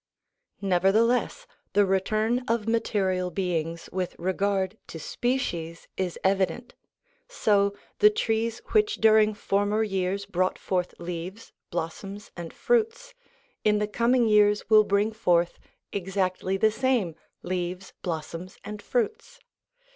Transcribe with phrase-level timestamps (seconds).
[0.63, 6.73] Nevertheless, the return of material beings with regard to species is evident;
[7.27, 13.13] so, the trees which during former years brought forth leaves, blossoms, and fruits,
[13.63, 15.59] in the coming years will bring forth
[15.93, 17.13] exactly the same
[17.43, 19.39] leaves, blossoms, and fruits.